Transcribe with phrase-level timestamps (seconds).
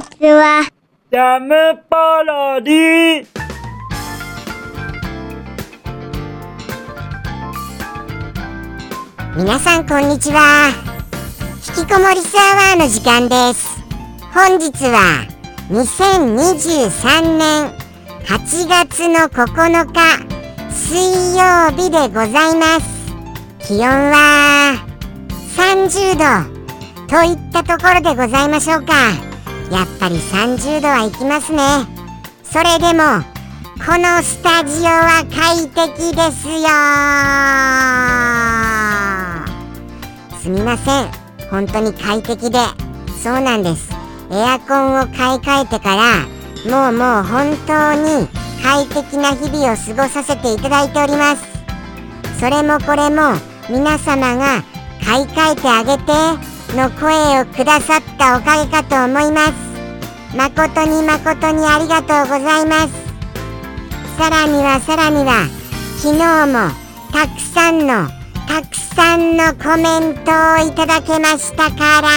[0.00, 0.62] ちは。
[1.10, 3.26] ジャムパロディ
[9.36, 10.70] 皆さんこんにちは。
[11.78, 13.76] 引きこもりスアワーの時間です。
[14.34, 15.26] 本日は
[15.70, 17.70] 2023年
[18.24, 20.36] 8月の9日
[20.72, 22.96] 水曜日でございます。
[23.66, 24.76] 気温は
[25.56, 26.56] 30度
[27.08, 29.35] といったところでございましょうか
[29.70, 31.62] やっぱり30度はいきますね。
[32.44, 33.22] それでも
[33.84, 36.68] このスタジオは快適ですよ。
[40.40, 41.10] すみません。
[41.50, 42.58] 本当に快適で。
[43.22, 43.90] そうなんです。
[44.30, 46.26] エアコンを買い替えてから
[46.70, 48.28] もうもう本当に
[48.62, 51.44] 快適な日々を過ごさせていただいております。
[52.40, 53.34] それもこれも
[53.68, 54.62] 皆様が
[55.04, 59.52] 買い替えてあげての声をくださったおかげかと思います。
[60.36, 62.92] 誠に誠にありがとうございます。
[64.18, 65.46] さらにはさらには
[65.98, 66.70] 昨日も
[67.12, 68.08] たくさんの
[68.46, 72.08] たくさんのコメントをいただけましたから。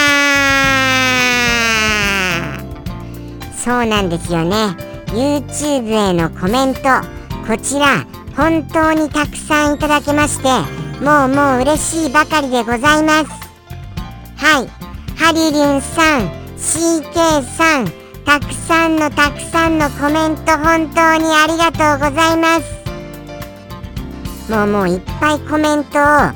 [3.56, 4.74] そうなんですよね。
[5.08, 6.80] YouTube へのコメント
[7.46, 10.48] こちら本当にたくさんいただけまして
[11.04, 13.39] もうもう嬉しいばかりでございます。
[14.40, 14.68] はい。
[15.16, 17.86] ハリリンさん CK さん
[18.24, 24.50] たくさんのたくさんのコメント本当にありがとうございます。
[24.50, 26.32] もうもういっぱいコメントをは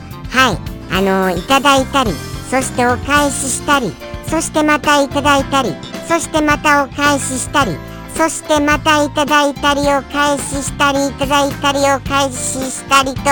[0.70, 0.74] い。
[0.90, 2.12] あのー、いただいたり
[2.50, 3.90] そしてお返ししたり
[4.28, 5.70] そしてまたいただいたり
[6.06, 7.72] そしてまたお返ししたり
[8.14, 12.36] そしてまたいただいたりお返ししたりいただいたりお返し
[12.70, 13.22] したりと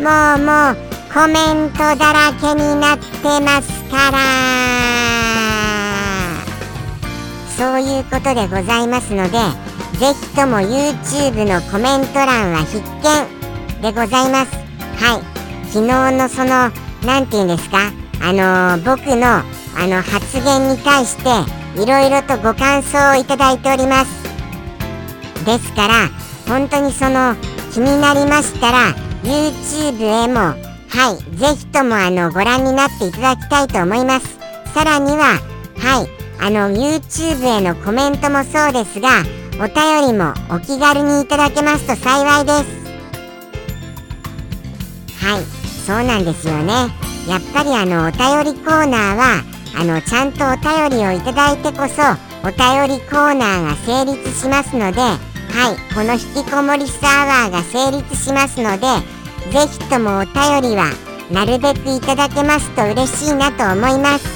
[0.00, 3.04] もうもうコメントだらけになって
[3.44, 4.18] ますから。
[7.54, 9.32] そういうことでございますので
[9.98, 14.56] ぜひとも YouTube のコメント欄は必見でございます。
[14.96, 15.22] はい。
[15.70, 16.70] 昨日のその
[17.04, 17.92] 何て言うんですか？
[18.22, 19.44] あのー、僕のあ
[19.86, 21.28] の発言に対して
[21.80, 24.10] いろいろとご感想をいただいております。
[25.44, 26.08] ですから
[26.48, 27.36] 本当にその
[27.70, 34.38] 気になりましたら YouTube へもはいぜひともあのご覧になっていただきたいと思います。
[34.74, 35.40] さらには
[35.78, 36.08] はい
[36.38, 39.22] あの YouTube へのコメントもそうですが
[39.58, 42.82] お便りもお気軽にいただけますと幸いです。
[45.24, 45.42] はい
[45.86, 46.72] そうなんですよね。
[47.26, 49.42] やっぱりあのお便りコーナーは
[49.74, 52.02] あのちゃんとお便りをいただいてこそ
[52.46, 55.16] お便りコーナーが成立しますのでは
[55.72, 58.86] いこの引きこもりサーバーが成立しますので
[59.52, 60.90] ぜひともお便りは
[61.30, 64.26] なるべくいただけますと嬉しいなと思います。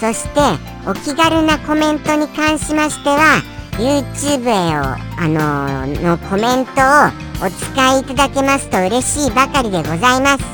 [0.00, 0.40] そして
[0.86, 4.82] お気軽なコメントに関しましては YouTube へお
[5.22, 10.44] あの、のコメントをお使いいただけますと嬉しいばかりでございます。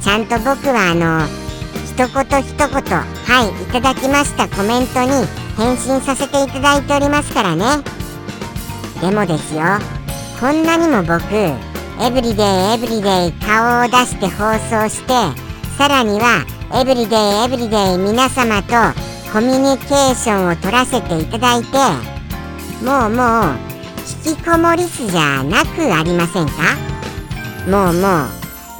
[0.00, 1.28] ちゃんと僕はあのー、
[1.84, 5.26] 一言一言はいいただきましたコメントに
[5.56, 7.64] 返信させていただいておりますからね。
[9.00, 9.62] でもですよ
[10.40, 11.67] こんなにも僕
[12.00, 15.08] エブリデイエブリデイ顔を出して放送して
[15.76, 18.68] さらにはエブリデイエブリデイ皆様と
[19.32, 21.76] コミュニケーションを取らせていただいて
[22.84, 23.56] もうもう
[24.26, 26.52] 引きこもりすじゃなくありませんか？
[27.68, 28.28] もうもう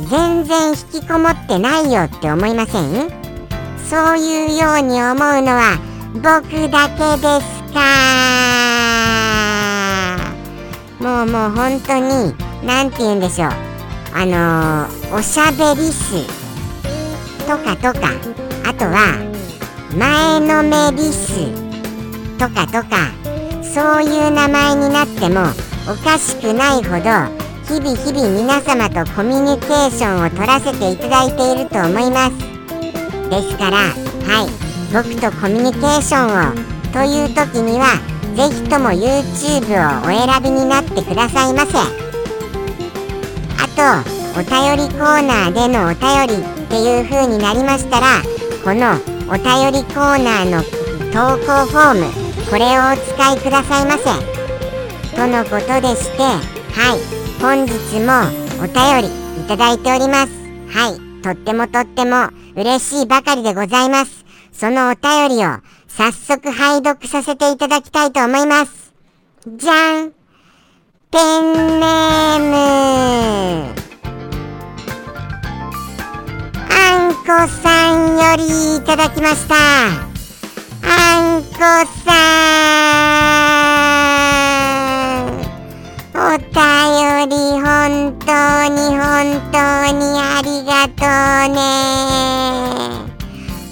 [0.09, 3.11] 全然引きこもってないよって思いません？
[3.91, 5.77] そういうように思うのは
[6.15, 6.23] 僕
[6.71, 7.81] だけですか？
[11.01, 12.33] もうもう本当に
[12.63, 13.51] 何て言うんでしょう。
[14.15, 16.27] あのー、おしゃべりす
[17.47, 18.13] とかとか
[18.65, 19.17] あとは
[19.97, 21.51] 前のめリス
[22.39, 23.13] とかとか
[23.63, 25.43] そういう名前になっても
[25.91, 32.39] おかしくないほど日々日々皆様とコミュニケーションを取らせていただいていると思います。
[33.31, 34.69] ですからはい。
[34.93, 37.99] 僕とコミュニケーションをという時には
[38.35, 42.08] ぜひとも YouTube をお選びになってくださいませ。
[43.79, 43.85] と
[44.35, 48.23] お便りコーナーでのお便りっていう風になりましたら
[48.65, 48.95] この
[49.31, 50.63] お便りコーナーの
[51.13, 54.05] 投稿フォームこれをお使いくださいませ。
[55.15, 57.19] とのことでしてはい。
[57.41, 58.27] 本日も
[58.61, 60.33] お便りいただいております。
[60.77, 61.23] はい。
[61.23, 64.25] とってもとっても嬉しいばかりでございます。
[64.53, 68.93] そのお便りを早速拝読させていただきたいと思います。
[69.47, 70.18] じゃん。
[71.11, 72.55] ペンネーム
[76.71, 76.77] あ
[77.09, 77.25] んこ
[77.63, 79.55] さんよりいただきました。
[80.83, 81.57] あんこ
[82.05, 82.13] さ
[85.25, 85.39] ん。
[86.15, 86.53] お便
[87.31, 88.29] り本当
[88.69, 89.09] に本
[89.51, 89.57] 当
[89.97, 91.01] にありがと
[91.47, 91.57] うね。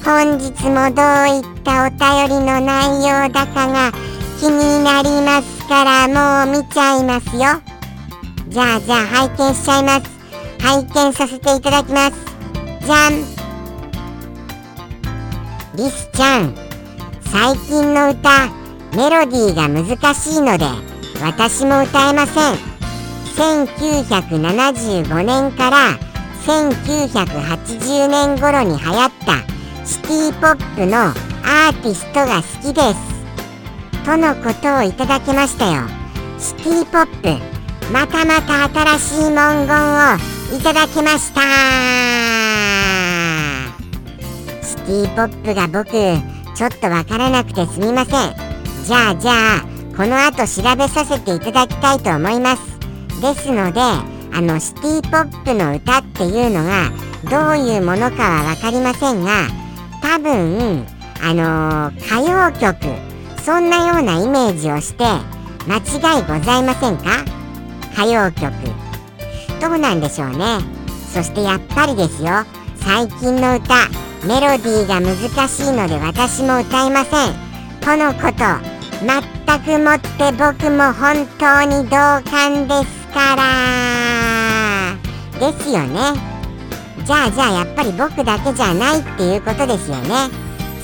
[0.03, 3.93] 本日もどういったお便りの内容だかが
[4.47, 7.61] 気になりますからもう見ちゃいますよ。
[8.49, 10.09] じゃあじゃあ拝見しちゃいます。
[10.61, 12.17] 拝見させていただきます。
[12.87, 13.25] じゃん。
[15.75, 16.55] リスちゃん。
[17.25, 18.47] 最近の歌
[18.97, 20.65] メロディーが難しいので
[21.21, 22.55] 私も歌えません。
[23.35, 25.99] 1975年から
[26.47, 29.45] 1980年頃に流行った
[29.85, 33.16] シティポップのアーティストが好きです。
[34.07, 35.83] とのことをいただきましたよ。
[36.39, 37.93] シティポップ。
[37.93, 40.17] またまた新しい文言を
[40.57, 41.41] いただきました。
[44.63, 48.35] シティポップが僕ちょっとわからなくてすみません。
[48.85, 49.65] じゃあじゃあ
[49.97, 52.63] この後調べさせていただきたいと思います。
[53.21, 56.93] ですのであのシティポップの歌っていうのが
[57.29, 59.49] どういうものかは分かりませんが
[60.01, 60.87] 多分
[61.21, 63.06] あのー、歌謡曲
[63.47, 65.05] そんなようなイメージをして
[65.69, 67.05] 間違いございませんか？
[67.93, 68.53] 歌謡曲。
[69.61, 70.59] どうなんでしょうね。
[71.15, 72.45] そしてやっぱりですよ。
[72.75, 73.75] 最近の歌
[74.27, 75.17] メロディーが難
[75.49, 77.35] しいので私も歌えません。
[77.83, 78.43] とのこと
[79.07, 81.97] 全くもって僕も本当に同
[82.29, 84.97] 感ですから。
[85.39, 86.01] ですよね。
[87.05, 90.31] じゃあじゃあやっぱり僕だけじゃないっていうことですよね。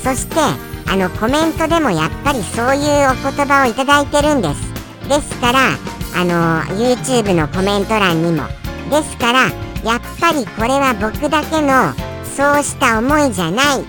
[0.05, 0.37] そして
[0.89, 4.73] あのコメントでもやっぱりそういうお言葉をいただいてるんです。
[5.09, 5.59] ですから
[6.15, 8.47] あの YouTube のコメント欄にも。
[8.91, 9.51] ですから
[9.85, 11.95] やっぱりこれは僕だけの
[12.37, 13.85] そうした思いじゃないっ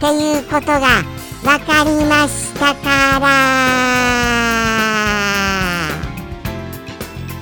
[0.00, 1.02] ていうことが
[1.42, 3.26] 分かりましたから。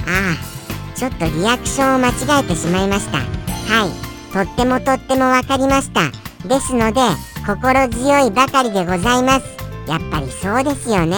[0.06, 3.18] ああちょっとリアクションを間違えてしまいました。
[3.18, 4.08] はい。
[4.32, 6.10] とってもとっても分かりました。
[6.46, 7.00] ですので
[7.48, 9.46] 心強いばかりでございます。
[9.88, 11.16] やっぱりそうですよね。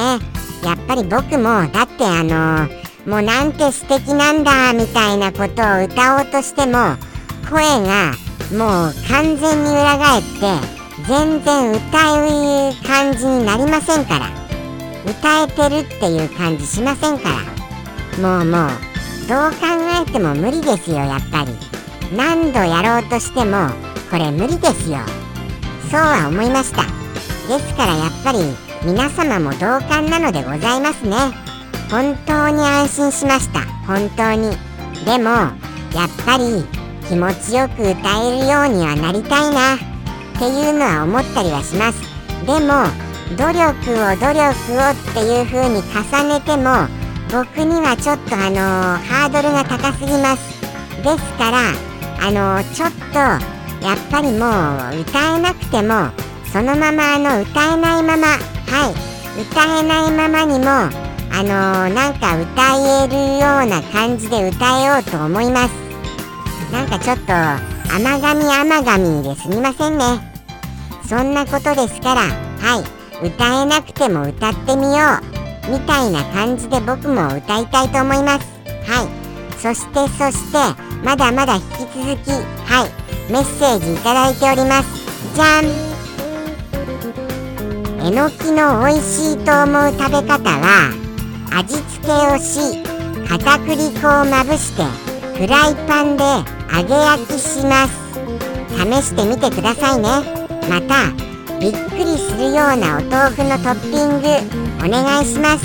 [0.65, 2.69] やっぱり僕もだってあの
[3.05, 6.95] もうなんて素敵なんだみたいなことを歌おうとしても
[7.51, 8.13] 声が
[8.53, 10.29] もう完全に裏返って
[11.09, 14.31] 全然歌う感じになりませんから。
[15.05, 17.29] 歌えてるっていう感じしませんか
[18.21, 18.39] ら。
[18.39, 18.71] もうもう
[19.29, 19.67] どう考
[20.01, 21.53] えても無理ですよやっぱり。
[22.17, 23.71] 何度やろうとしても
[24.09, 24.99] これ無理ですよ。
[25.91, 26.85] そうは思いました。
[27.49, 28.39] ですからやっぱり
[28.85, 31.17] 皆様も同感なのでございますね。
[31.91, 33.63] 本当に安心しました。
[33.89, 34.57] 本当に。
[35.05, 35.51] でもや
[36.07, 36.65] っぱり
[37.09, 39.75] 気持ちよく歌えるようにはなりたいな。
[39.75, 39.79] っ
[40.39, 42.01] ていうのは思ったりはします。
[42.47, 42.87] でも
[43.37, 43.67] 努力
[43.99, 46.87] を努力をっていう風に重ねても
[47.33, 50.61] 僕にはちょっとあのー、ハードルが高すぎます。
[51.03, 51.59] ですから
[52.23, 54.47] あのー、ちょっとやっぱりも
[54.97, 56.11] う歌えなくても
[56.53, 58.91] そのままあの歌えないままは
[59.37, 65.91] い歌えないままにもあのー、なんか歌えるような感じで歌えようと思います。
[66.73, 70.05] なんかちょっと甘噛み甘噛みですみませんね。
[71.09, 72.83] そんなことですからは
[73.23, 74.99] い歌えなくても歌ってみよ
[75.69, 78.47] うみたいな感じで僕も歌いたいと思います。
[78.91, 79.21] はい。
[79.61, 80.59] そしてそして
[81.05, 82.31] まだまだ引き続き
[82.67, 83.00] はい。
[83.31, 84.89] メッセージいただいております。
[85.37, 85.65] じゃん。
[88.05, 90.91] えのきの美味しいと思う食べ方は
[91.53, 92.83] 味付けをし
[93.29, 94.83] 片栗粉をまぶして
[95.39, 96.25] フライパンで
[96.75, 97.95] 揚げ焼きします。
[98.77, 100.09] 試してみてくださいね。
[100.69, 101.13] また
[101.61, 104.27] びっくりするようなお豆腐のトッピング
[104.85, 105.65] お願いします。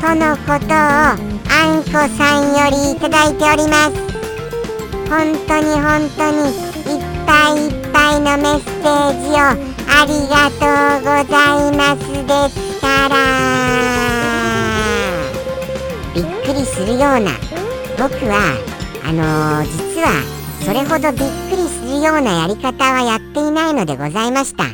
[0.00, 1.14] とのことをあ
[1.72, 4.10] んこさんよりいただいております。
[5.08, 6.69] 本当に本当に
[7.30, 10.66] ぱいいっぱいのメッセージをありがと
[10.98, 13.14] うございますですから。
[16.12, 17.30] びっくりするような。
[17.96, 18.34] 僕は
[19.04, 20.08] あのー、実は
[20.64, 24.64] それほどびっくりするようなやり方はやっていないのでございました。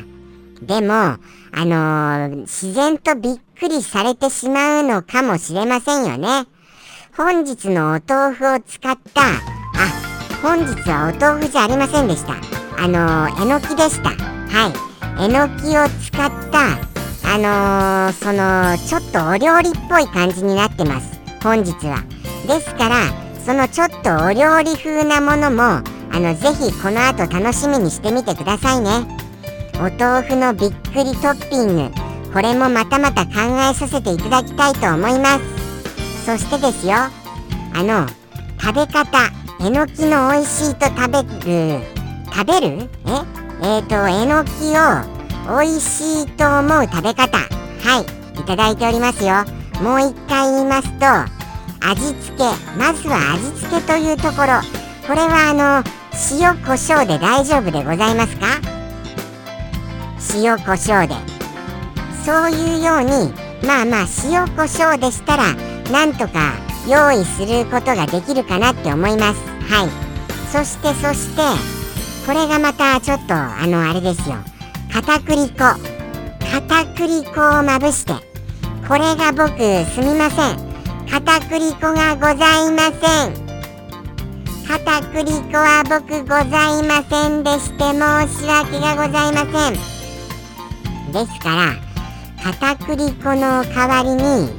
[0.63, 1.19] でもあ
[1.53, 6.47] のー、自然とびっくりされてしまうのかもしれませんよね。
[7.19, 9.56] 本日のお豆腐を使った
[10.43, 12.35] 本日はお豆腐じゃありませんでした。
[12.79, 14.11] あのー、えのきでした。
[14.11, 15.25] はい。
[15.25, 16.79] えのきを使った
[17.29, 21.21] あのー、そのちょっとお料理っぽい感じになってます。
[21.43, 22.03] 本日は。
[22.47, 22.97] ですから
[23.45, 29.07] そのちょっとお料理風なものもあのぜひこの後楽しみにしてみてくださいね。
[29.77, 31.91] お豆腐のびっくりトッピング。
[32.33, 33.33] これもまたまた考
[33.71, 36.27] えさせていただきたいと思います。
[36.27, 36.95] そしてですよ。
[36.95, 37.11] あ
[37.83, 38.07] の
[38.61, 39.46] 食べ方。
[39.61, 41.81] えのきの美味しいと食べる
[42.33, 48.05] 食べるええー、とえのきを美味しいと思う食べ方は
[48.37, 49.45] いいただいておりますよ
[49.83, 51.07] もう一回言いますと
[51.89, 52.45] 味付け
[52.77, 54.61] まずは味付けというところ
[55.07, 56.07] これはあの
[56.39, 58.47] 塩コショウで大丈夫でございますか
[60.35, 61.15] 塩コショウで
[62.25, 63.33] そういうように
[63.67, 65.55] まあまあ塩コショウでしたら
[65.91, 69.41] なんとか用意することができるかなって思います。
[69.73, 69.91] はい。
[70.53, 71.43] そしてそして
[72.27, 74.37] これがまたちょっとあのあれですよ。
[74.93, 75.57] 片栗粉。
[76.51, 78.13] 片栗粉をまぶして。
[78.87, 79.59] これが僕
[79.91, 80.67] すみません。
[81.11, 83.47] 片栗粉がございません。
[84.67, 91.13] 片栗粉は僕ございませんでして申し訳がございません。
[91.13, 91.75] ですから
[92.43, 94.51] 片栗粉の代わりに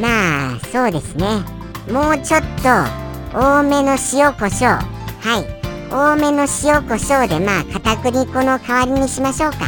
[0.00, 1.53] まあそうですね。
[1.90, 4.80] もうちょっと多めの塩コショウ。
[5.20, 5.44] はい。
[5.90, 9.58] 多めの塩コショウでまあ片栗粉の代わりにしましょうか。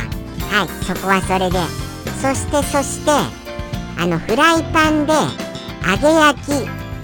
[0.50, 0.68] はい。
[0.84, 1.58] そこはそれで。
[2.22, 3.10] そしてそして
[3.98, 6.52] あのフライパンで揚げ焼き。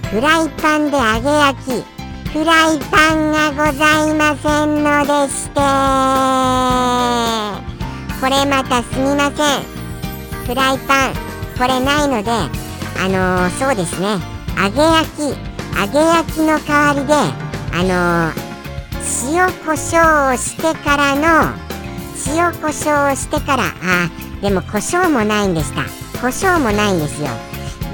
[0.07, 1.83] フライパンで揚げ焼き。
[2.31, 5.59] フライパンがございませんのでして。
[8.19, 9.63] これまたすみません。
[10.47, 11.13] フライパン。
[11.55, 14.32] これないのであのー、そうですね。
[14.57, 15.19] 揚げ焼き
[15.79, 17.13] 揚げ焼きの代わりで
[17.75, 18.53] あのー
[19.31, 21.53] 塩コショウをしてからの
[22.27, 24.09] 塩コショウをしてからあ
[24.41, 25.83] でも胡椒もないんでした。
[26.19, 27.27] 胡椒もないんですよ。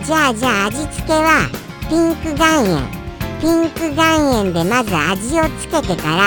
[0.05, 1.49] じゃあじゃあ味付けは
[1.89, 2.99] ピンク岩塩。
[3.41, 6.23] ピンク岩塩でまず味をつけてから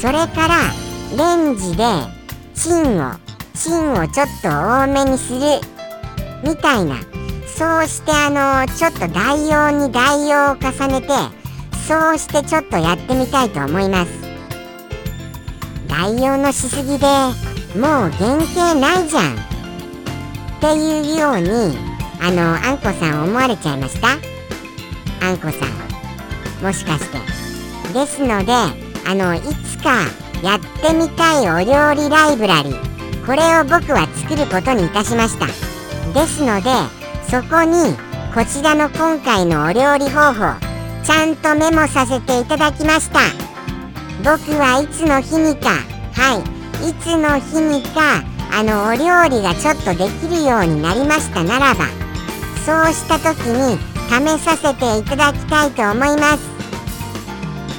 [0.00, 0.58] それから
[1.16, 1.84] レンジで
[2.54, 3.12] チンを
[3.54, 5.40] チンをちょっと多めにする
[6.44, 7.15] みたいな。
[7.56, 8.28] そうしてあ
[8.66, 11.08] のちょっと代用に代用を重ねて
[11.88, 14.12] そうしてちょっとやってみたいと思います。
[15.88, 17.06] 代用のしすぎで
[17.80, 19.38] もう原型ないじゃんっ
[20.60, 21.78] ていうように
[22.20, 24.08] あのあんこさん思われちゃいました？
[25.26, 27.18] あんこさんもしかして。
[27.94, 30.02] ですのであのいつか
[30.42, 32.74] やってみたいお料理ライブラリ。
[33.24, 35.46] これを僕は作ることにいたしました。
[35.46, 36.70] ですので
[37.28, 37.96] そこに
[38.34, 40.60] こちらの今回のお料理方法
[41.04, 43.20] ちゃんとメモさせていただきました。
[44.24, 45.70] 僕はいつの日にか
[46.14, 46.40] は
[46.82, 51.86] いいつの日にかあのお料理がちょっとできるようになりましたならば
[52.64, 53.78] そうした時に
[54.08, 56.56] 試させていただきたいと思います。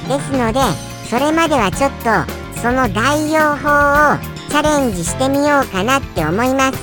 [0.08, 0.60] ですので
[1.08, 6.78] それまではちょっとその代用法をチャレンジしてみようかなって思います。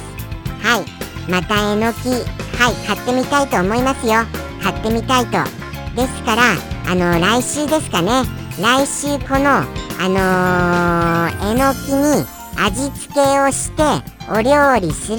[0.62, 0.86] はい
[1.30, 2.45] またえのき。
[2.66, 4.26] はい買ってみたいと思いますよ。
[4.64, 5.38] 買ってみたいと。
[5.96, 6.42] ですから
[6.88, 8.24] あの来週ですかね。
[8.60, 12.26] 来週このあのー、えのきに
[12.58, 13.84] 味付けをして
[14.32, 15.18] お料理する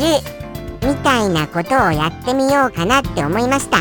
[0.83, 3.79] みたいなことをやってみようかなって思いました。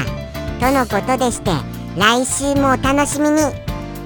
[0.59, 1.49] とのことでして
[1.97, 3.41] 来週もお楽しみに。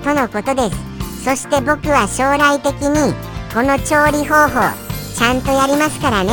[0.06, 1.26] とのことです。
[1.26, 3.14] そして僕は将来的に
[3.54, 4.74] この調理方法
[5.18, 6.32] ちゃんとやりますからね。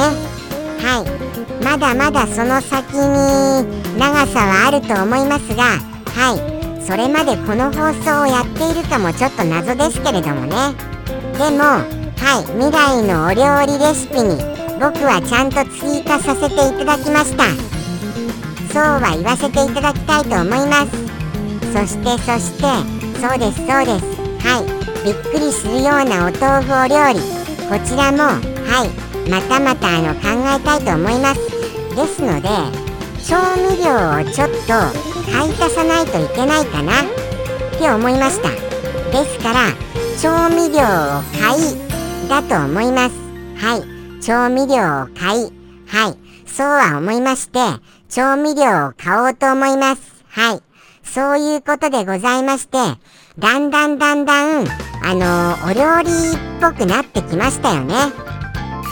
[0.79, 1.26] はい。
[1.63, 5.65] まだまだその先に長さはあると思いますが
[6.15, 6.57] はい。
[6.83, 10.75] それまでこの放送をやっているかもちょっと謎ですけれどもね。
[11.35, 12.47] でもはい。
[12.59, 14.37] 未来のお料理レシピに
[14.81, 17.45] 僕はちゃんと追加させていただきました。
[18.73, 20.93] そうは言わせていただきたいと思います。
[21.73, 22.65] そしてそして
[23.21, 24.05] そうですそうです。
[24.47, 25.05] はい。
[25.05, 27.21] びっくりするようなお豆腐お料理。
[27.69, 29.06] こちらもはい。
[29.29, 30.21] またまたあの考
[30.57, 31.41] えたいと思います。
[31.97, 32.49] ですので
[33.27, 37.03] 調味料をちょっと買い足さないといけないかな。
[37.03, 38.51] って思いました。
[39.11, 39.73] ですから
[40.21, 43.17] 調味料を買いだと思います。
[43.57, 44.23] はい。
[44.23, 45.53] 調味料を買い。
[45.87, 46.19] はい。
[46.47, 47.59] そうは思いまして
[48.09, 50.25] 調味料を買おうと思います。
[50.29, 50.63] はい。
[51.03, 52.79] そういうことでございまして
[53.39, 54.67] だんだんだんだん
[55.03, 57.95] あのー、お料理っぽくなってきましたよね。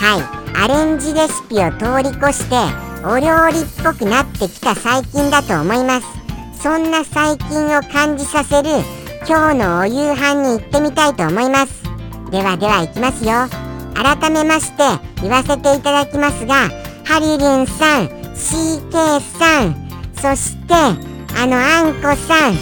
[0.01, 0.45] はい。
[0.57, 2.57] アレンジレシピを通り越して
[3.05, 6.07] お料理っぽくなってきた最近だと思います。
[6.63, 8.71] そんな最近を感じさせる
[9.29, 11.83] 今日のお夕飯に行ってみたいと思います。
[12.31, 13.65] ではでは行きますよ。
[13.95, 14.83] 改めまして
[15.23, 16.69] 言わせていただきますが
[17.05, 19.75] ハリリンさん CK さん
[20.17, 22.59] そしてあのあんこさんいっ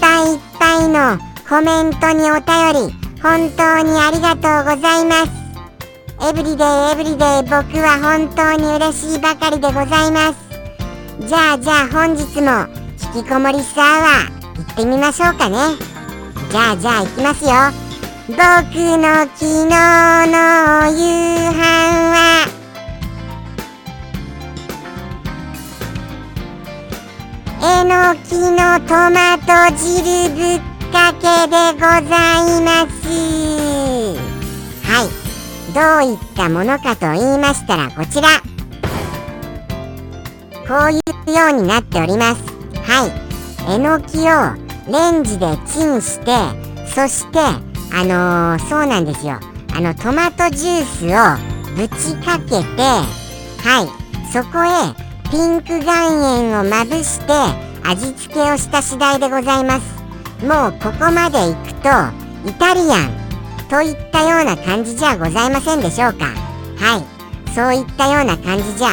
[0.00, 5.47] ぱいいっぱいのコメントにお便り本当にありがとうございます。
[6.20, 10.48] エブリデイエブリデイ僕は本当に嬉しいばかりでございます。
[11.28, 12.66] じゃあじゃあ本日も
[13.14, 15.56] 引きこもりスアワー行ってみましょうかね。
[16.50, 17.50] じゃあじゃあ行きますよ。
[18.26, 20.98] 僕の昨日の夕
[21.52, 21.56] 飯
[22.12, 22.16] は。
[27.62, 30.60] えのきのトマト汁ぶっ
[30.92, 33.06] かけでございます。
[34.84, 35.17] はい。
[35.78, 38.28] どういったものかと言いましたらこちら。
[40.66, 42.42] こういうようになっております。
[42.82, 43.12] はい。
[43.72, 46.32] えのきをレンジでチンして
[46.84, 49.38] そしてあのー、そうなんですよ。
[49.72, 54.32] あのトマトジュースをぶちかけてはい。
[54.32, 57.32] そこへピンク岩塩をまぶして
[57.84, 60.44] 味付けをした次第でございます。
[60.44, 61.88] もうここまでいくと
[62.48, 63.27] イタリアン
[63.68, 66.26] といったような感じじゃございませんでしょうか。
[66.78, 67.52] はい。
[67.54, 68.88] そういったような感じじゃ。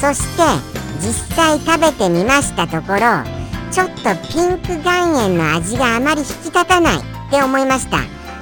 [0.00, 0.42] そして
[1.00, 3.00] 実際食べてみましたところ
[3.70, 7.98] ちょっとピンク岩塩の味があまり引き立たないって思いました。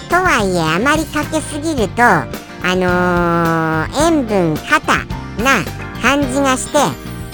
[0.08, 2.26] とはいえあまりかけすぎるとあ
[2.74, 4.92] のー、塩分過多
[5.42, 5.64] な
[6.00, 6.78] 感じがして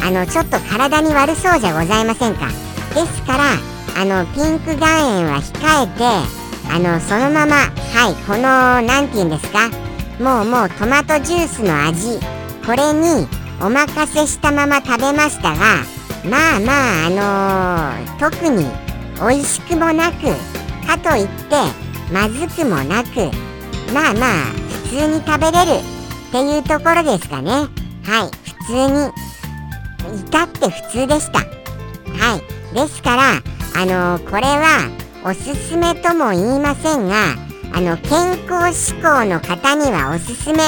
[0.04, 2.46] あのちょっと体に悪そうじゃございませんか。
[2.94, 3.44] ですから
[4.00, 6.41] あのピンク岩塩は控えて
[6.74, 9.68] あのそのままはいこの何て言うんですか？
[10.18, 12.18] もうもうトマトジュースの味。
[12.64, 13.26] これに
[13.60, 15.84] お任せしたまま食べましたが
[16.24, 18.64] まあまああのー、特に
[19.16, 20.26] 美味しくもなく
[20.86, 21.56] かといって
[22.12, 23.30] まずくもなく
[23.92, 24.44] まあまあ
[24.84, 27.50] 普通に食べれるっていうところですかね。
[27.50, 28.30] はい
[28.66, 28.72] 普通
[30.12, 31.40] に至って普通でした。
[31.40, 31.44] は
[32.36, 33.22] いですから
[33.74, 34.88] あのー、これは
[35.24, 37.36] おすすめとも言いませんが
[37.72, 40.58] あの健康志向の方にはおすすめ。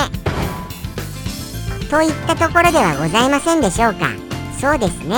[1.91, 4.11] といったところではございませんでしょうか。
[4.61, 5.17] そうですね。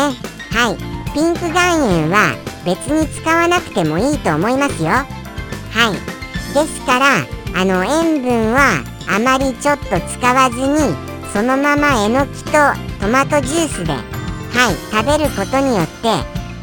[0.50, 1.12] はい。
[1.12, 4.88] ピンク岩塩は別に使わなくてもいいと思いますよ。
[4.88, 6.16] はい。
[6.54, 7.06] ですから
[7.54, 10.94] あの塩分はあまりちょっと使わずに
[11.32, 12.52] そのままえのきと
[13.00, 16.08] トマトジュースではい食べることによって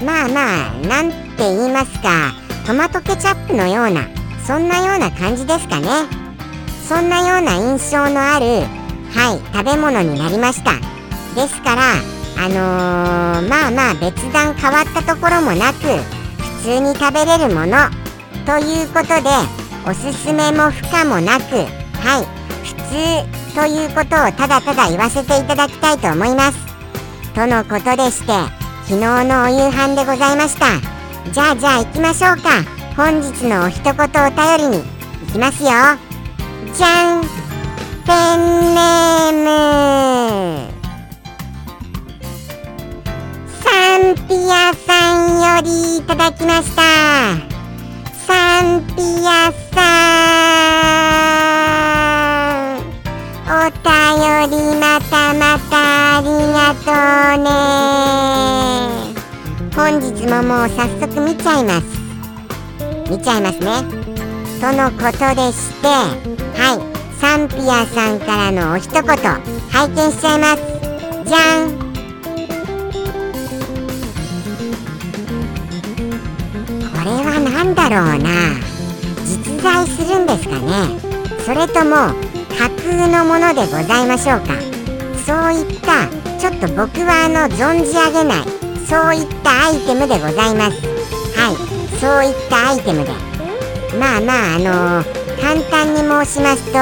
[0.04, 4.08] まあまあ何て言いますかトマトケチャップのような
[4.46, 5.88] そんなような感じですかね。
[6.88, 8.46] そんなような印象のある
[9.14, 10.74] はい食べ物になりました。
[11.36, 11.82] ですから
[12.38, 15.80] あのー、まあまあ別段変わったところもなく
[16.62, 17.90] 普通に食べれるもの
[18.46, 19.30] ということで
[19.86, 22.26] おすすめも不可もなくはい
[22.64, 22.74] 普
[23.54, 26.58] 通ということをただただ言わせていただきたいと思います。
[27.36, 28.34] とのことでして
[28.86, 30.93] 昨日のお夕飯でございました。
[31.32, 32.64] じゃあじゃあ行きましょうか。
[32.96, 35.70] 本日のお一言お便りに行きますよ。
[36.76, 37.22] じゃん。
[38.06, 38.38] ペン
[38.76, 40.74] ネーム。
[43.64, 46.82] サンピアさんよりいただきました。
[48.28, 49.82] サンピアさ
[52.70, 52.84] ん。
[53.46, 53.82] お便
[54.52, 55.72] りまたまた
[56.18, 56.92] ありがと
[57.40, 59.03] うね。
[59.76, 61.86] 本日ももう早速見ちゃいます。
[63.10, 63.82] 見ちゃいますね。
[64.62, 66.94] とのことでしてはい。
[67.20, 70.62] サンピアさんからのお一言拝見しちゃいます。
[71.26, 71.72] じゃん。
[76.92, 78.30] これは何だろうな。
[79.26, 81.00] 実在するんですかね。
[81.44, 82.14] それとも
[82.60, 84.54] 架空のものでございましょうか。
[85.26, 86.08] そういった
[86.38, 88.63] ちょっと僕はあの存じ上げない
[88.94, 90.80] そういったアイテムでございます。
[91.36, 91.56] はい。
[91.98, 93.10] そういったアイテムで。
[93.98, 96.78] まあまああのー、簡単に申しますと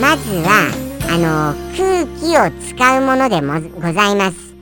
[0.00, 0.70] まずは
[1.10, 4.54] あのー、空気を使うものでもございます。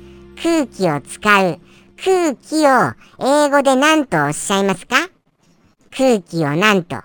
[0.42, 1.60] 空気を使う。
[2.04, 4.96] 空気を英語で何とおっしゃいますか？
[5.96, 6.96] 空気を何と？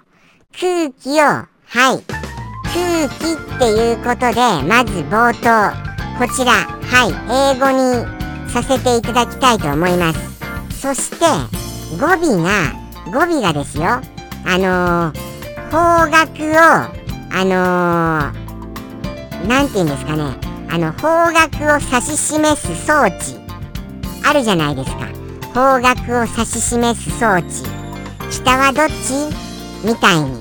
[0.60, 2.04] 空気をはい。
[2.74, 5.72] 空気っていうことでまず冒頭。
[6.18, 6.54] こちら。
[6.54, 7.54] はい。
[7.54, 8.23] 英語に
[8.54, 10.20] させていただきたいと思います。
[10.80, 11.26] そして
[12.00, 12.72] 語尾が
[13.12, 13.86] 語尾がですよ。
[14.46, 20.38] あのー、方角をあのー、て言うんですかね。
[20.70, 23.40] あの方角を指し示す装置。
[24.24, 25.08] あるじゃないですか。
[25.56, 27.48] 方角を指し示す装置。
[28.30, 29.36] 北はどっち
[29.84, 30.40] みたいに。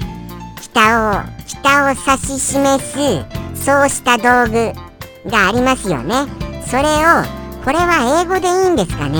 [0.61, 6.27] 北を北を指し示すそうした道具がありますよね。
[6.66, 9.18] それをこれは英語でいいんですかね？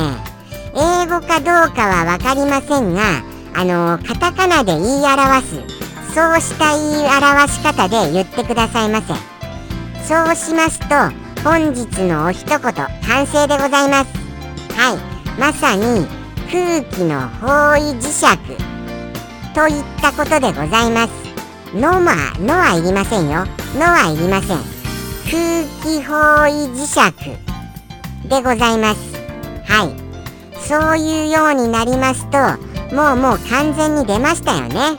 [0.75, 3.23] 英語かどうかは分かりませんが
[3.55, 5.55] あのカタカナで言い表す
[6.15, 9.15] そうした言い表し方で言ってくださいませ。
[10.05, 10.87] そうしますと
[11.43, 14.13] 本日のお一言完成でございます。
[14.77, 14.99] はい。
[15.39, 16.07] まさに
[16.51, 18.27] 空気の方位磁石。
[19.55, 21.13] といったことでございます。
[21.75, 23.47] のまのはいりませんよ。
[23.75, 24.59] のはいりません。
[25.31, 27.52] 空気方位磁石。
[28.29, 29.01] でございます。
[29.65, 29.93] はい。
[30.61, 32.39] そういうようになりますと
[32.95, 34.97] もうもう完全に出ましたよね。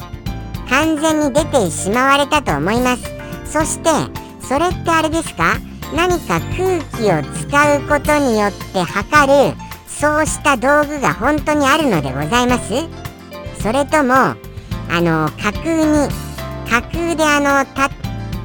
[0.69, 3.03] 完全に出てしまわれたと思います。
[3.45, 3.89] そして
[4.41, 5.57] それってあれですか？
[5.95, 9.55] 何か空気を使うことによって測る
[9.87, 12.73] そうした道具が本当にあるのでございます？
[13.61, 14.35] それともあ
[15.01, 16.09] の架空に
[16.69, 17.89] 架空であのた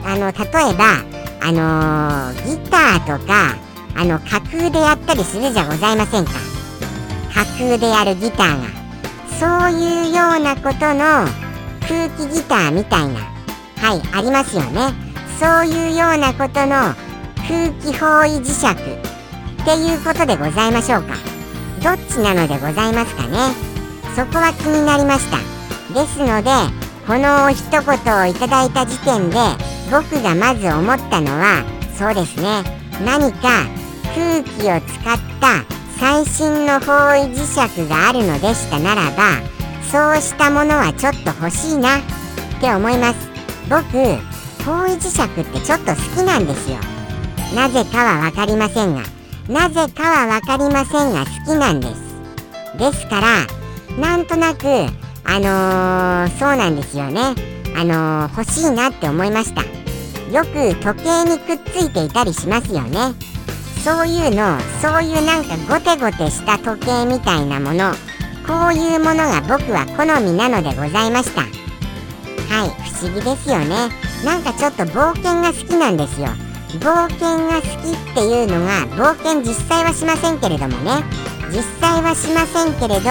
[0.04, 1.02] あの例えば
[1.40, 3.56] あの、ギターとか
[4.00, 6.30] あの架空でやったりするじゃございませんか。
[7.34, 8.78] 架空でやるギターが。
[9.40, 11.26] そういうようなことの
[11.80, 13.20] 空気ギターみたいな。
[13.78, 14.94] はいありますよね。
[15.40, 16.94] そういうようなことの
[17.48, 18.68] 空気方位磁石。
[18.68, 21.14] っていうことでございましょうか。
[21.82, 23.38] どっちなのでございますかね。
[24.14, 25.38] そこは気になりました。
[25.92, 26.50] ですので
[27.04, 29.36] この一言をいただいた時点で
[29.90, 31.64] 僕がまず思ったのは
[31.98, 32.62] そうですね。
[33.04, 33.66] 何か
[34.18, 35.64] 空気を使った
[36.00, 39.40] 最新の方位磁石があるのでしたならば
[39.92, 42.02] そうしたものはちょっと欲しいなっ
[42.60, 43.28] て思います。
[43.70, 43.86] 僕
[44.64, 46.78] 方位磁石ってちょっと好きなんですよ。
[47.54, 49.02] なぜかは分かりませんが
[49.48, 52.76] なぜかは分かりませんが好きなんです。
[52.76, 53.46] ですから
[54.00, 54.66] なんとなく
[55.24, 57.20] あのー、そうなんですよね。
[57.76, 59.62] あのー、欲しいなって思いました。
[60.32, 63.14] よく時計にくっついていたりしますよね。
[63.84, 67.92] そういうのそういうなんかゴテゴテした時計みたいなもの。
[68.46, 71.42] こういうものが僕は好みなのでございました。
[71.42, 73.90] はい不思議ですよね。
[74.24, 76.28] なんかちょっと冒険が好きなんですよ。
[76.80, 81.04] 冒険が好きっていうのが冒険実際はしませんけれどもね。
[81.50, 83.10] 実際はしませんけれど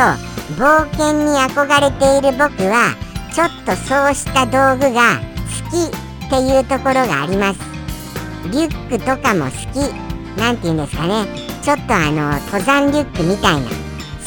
[0.58, 2.95] 冒険に憧れている僕は
[3.34, 7.60] ちょっとそうした道具が好きっていうところがあります。
[8.51, 10.07] リュックとかも好き。
[10.38, 11.26] なんて言うんですかね。
[11.62, 13.69] ちょっとあの登山リュックみたいな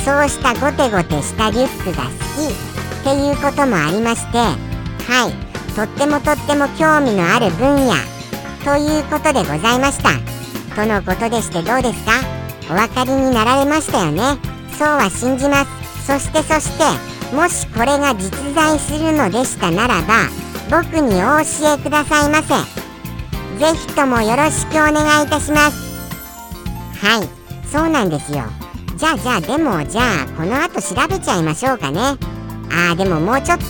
[0.05, 5.51] そうしたゴテゴテしたリュックが好きっていうこともありましてはい。
[5.75, 7.93] とってもとっても興味のある分野
[8.65, 10.11] ということでございました。
[10.75, 12.13] とのことでしてどうですか？
[12.71, 14.39] お分かりになられましたよね。
[14.79, 16.07] そうは信じます。
[16.07, 20.29] そしてそしてもしこれが実在するのでしたならば
[20.71, 22.55] 僕にお教えくださいませ。
[23.59, 25.90] ぜひともよろしくお願いいたします。
[27.03, 27.29] はい。
[27.69, 28.45] そうなんですよ。
[28.97, 32.01] じゃあじゃあでもじゃあこの後調べちゃいましょうかね。
[32.71, 33.65] あーでももうちょっと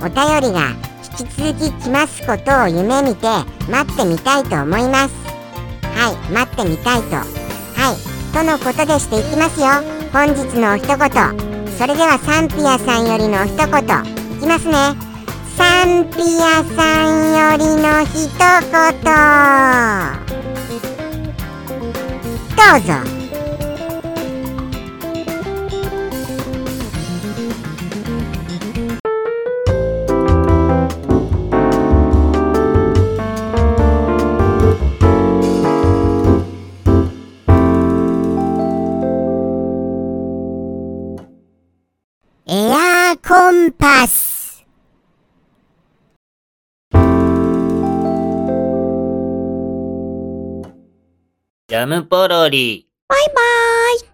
[0.00, 0.72] お便りが
[1.18, 3.26] 引き続き来ますことを夢見て
[3.70, 5.14] 待ってみたいと思います。
[5.96, 7.16] はい待ってみたいと。
[7.16, 7.24] は
[7.92, 9.66] いとのことでしていきますよ。
[10.12, 10.98] 本日のお一言。
[11.78, 13.68] それではサンピアさんよりのお一言。
[14.36, 14.74] いきますね。
[15.56, 18.28] サンピアさんよりの一
[20.18, 20.23] 言。
[22.64, 23.23] ど
[51.74, 52.86] ジャムポロリ。
[53.08, 54.13] バイバーイ。